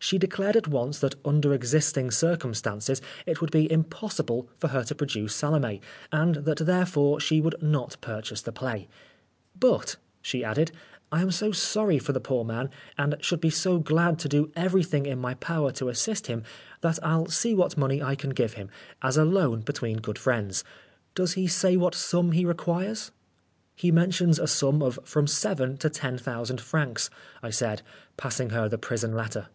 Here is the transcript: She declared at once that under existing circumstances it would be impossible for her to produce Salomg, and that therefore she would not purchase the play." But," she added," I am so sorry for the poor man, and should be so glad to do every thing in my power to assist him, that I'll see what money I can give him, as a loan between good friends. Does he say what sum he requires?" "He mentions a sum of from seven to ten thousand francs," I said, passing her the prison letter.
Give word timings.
She 0.00 0.16
declared 0.16 0.56
at 0.56 0.68
once 0.68 1.00
that 1.00 1.16
under 1.24 1.52
existing 1.52 2.12
circumstances 2.12 3.02
it 3.26 3.40
would 3.40 3.50
be 3.50 3.70
impossible 3.70 4.48
for 4.56 4.68
her 4.68 4.84
to 4.84 4.94
produce 4.94 5.34
Salomg, 5.34 5.80
and 6.12 6.36
that 6.36 6.58
therefore 6.64 7.18
she 7.18 7.40
would 7.40 7.60
not 7.60 7.96
purchase 8.00 8.40
the 8.40 8.52
play." 8.52 8.88
But," 9.58 9.96
she 10.22 10.44
added," 10.44 10.70
I 11.12 11.20
am 11.20 11.32
so 11.32 11.50
sorry 11.50 11.98
for 11.98 12.12
the 12.12 12.20
poor 12.20 12.44
man, 12.44 12.70
and 12.96 13.16
should 13.20 13.40
be 13.40 13.50
so 13.50 13.80
glad 13.80 14.20
to 14.20 14.28
do 14.28 14.52
every 14.54 14.84
thing 14.84 15.04
in 15.04 15.18
my 15.18 15.34
power 15.34 15.72
to 15.72 15.88
assist 15.88 16.28
him, 16.28 16.44
that 16.80 17.00
I'll 17.04 17.26
see 17.26 17.52
what 17.52 17.76
money 17.76 18.00
I 18.00 18.14
can 18.14 18.30
give 18.30 18.52
him, 18.52 18.70
as 19.02 19.16
a 19.16 19.24
loan 19.24 19.62
between 19.62 19.96
good 19.98 20.16
friends. 20.18 20.62
Does 21.16 21.32
he 21.32 21.48
say 21.48 21.76
what 21.76 21.96
sum 21.96 22.30
he 22.32 22.44
requires?" 22.44 23.10
"He 23.74 23.90
mentions 23.90 24.38
a 24.38 24.46
sum 24.46 24.80
of 24.80 25.00
from 25.02 25.26
seven 25.26 25.76
to 25.78 25.90
ten 25.90 26.16
thousand 26.18 26.60
francs," 26.60 27.10
I 27.42 27.50
said, 27.50 27.82
passing 28.16 28.50
her 28.50 28.68
the 28.68 28.78
prison 28.78 29.12
letter. 29.12 29.48